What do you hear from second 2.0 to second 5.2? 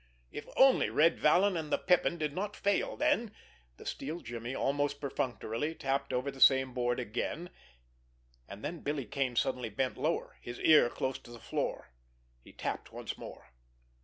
did not fail, then— The steel jimmy, almost